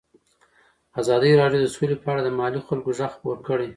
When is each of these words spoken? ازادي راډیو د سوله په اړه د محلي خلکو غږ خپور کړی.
ازادي 1.01 1.31
راډیو 1.41 1.63
د 1.63 1.67
سوله 1.75 1.95
په 2.03 2.07
اړه 2.11 2.21
د 2.23 2.29
محلي 2.37 2.61
خلکو 2.67 2.89
غږ 2.97 3.11
خپور 3.15 3.37
کړی. 3.47 3.67